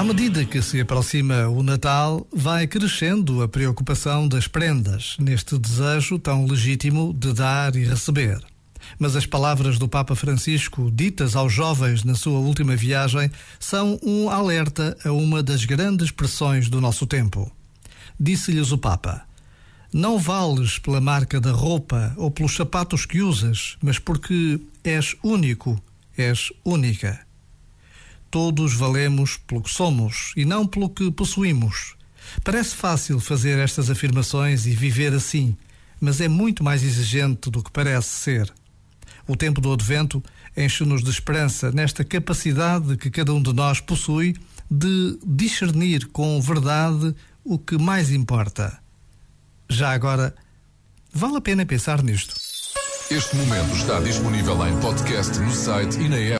À 0.00 0.02
medida 0.02 0.46
que 0.46 0.62
se 0.62 0.80
aproxima 0.80 1.46
o 1.48 1.62
Natal, 1.62 2.26
vai 2.32 2.66
crescendo 2.66 3.42
a 3.42 3.48
preocupação 3.48 4.26
das 4.26 4.48
prendas, 4.48 5.14
neste 5.18 5.58
desejo 5.58 6.18
tão 6.18 6.46
legítimo 6.46 7.12
de 7.12 7.34
dar 7.34 7.76
e 7.76 7.84
receber. 7.84 8.40
Mas 8.98 9.14
as 9.14 9.26
palavras 9.26 9.78
do 9.78 9.86
Papa 9.86 10.14
Francisco, 10.16 10.90
ditas 10.90 11.36
aos 11.36 11.52
jovens 11.52 12.02
na 12.02 12.14
sua 12.14 12.38
última 12.38 12.74
viagem, 12.74 13.30
são 13.58 14.00
um 14.02 14.30
alerta 14.30 14.96
a 15.04 15.12
uma 15.12 15.42
das 15.42 15.66
grandes 15.66 16.10
pressões 16.10 16.70
do 16.70 16.80
nosso 16.80 17.06
tempo. 17.06 17.52
Disse-lhes 18.18 18.72
o 18.72 18.78
Papa: 18.78 19.20
Não 19.92 20.18
vales 20.18 20.78
pela 20.78 21.02
marca 21.02 21.38
da 21.38 21.52
roupa 21.52 22.14
ou 22.16 22.30
pelos 22.30 22.56
sapatos 22.56 23.04
que 23.04 23.20
usas, 23.20 23.76
mas 23.82 23.98
porque 23.98 24.58
és 24.82 25.14
único, 25.22 25.78
és 26.16 26.50
única. 26.64 27.20
Todos 28.30 28.74
valemos 28.74 29.36
pelo 29.38 29.62
que 29.62 29.70
somos 29.70 30.32
e 30.36 30.44
não 30.44 30.66
pelo 30.66 30.88
que 30.88 31.10
possuímos. 31.10 31.96
Parece 32.44 32.76
fácil 32.76 33.18
fazer 33.18 33.58
estas 33.58 33.90
afirmações 33.90 34.66
e 34.66 34.70
viver 34.70 35.12
assim, 35.12 35.56
mas 36.00 36.20
é 36.20 36.28
muito 36.28 36.62
mais 36.62 36.82
exigente 36.82 37.50
do 37.50 37.62
que 37.62 37.70
parece 37.70 38.08
ser. 38.08 38.52
O 39.26 39.36
tempo 39.36 39.60
do 39.60 39.72
advento 39.72 40.22
enche-nos 40.56 41.02
de 41.02 41.10
esperança 41.10 41.70
nesta 41.72 42.04
capacidade 42.04 42.96
que 42.96 43.10
cada 43.10 43.34
um 43.34 43.42
de 43.42 43.52
nós 43.52 43.80
possui 43.80 44.36
de 44.70 45.18
discernir 45.26 46.06
com 46.06 46.40
verdade 46.40 47.14
o 47.44 47.58
que 47.58 47.76
mais 47.76 48.12
importa. 48.12 48.78
Já 49.68 49.92
agora, 49.92 50.34
vale 51.12 51.36
a 51.36 51.40
pena 51.40 51.66
pensar 51.66 52.02
nisto. 52.02 52.34
Este 53.10 53.34
momento 53.34 53.74
está 53.74 53.98
disponível 53.98 54.64
em 54.66 54.80
podcast 54.80 55.36
no 55.40 55.52
site 55.52 55.98
e 55.98 56.08
na 56.08 56.16
app. 56.16 56.38